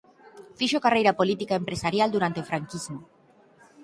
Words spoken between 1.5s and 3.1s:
e empresarial durante o franquismo.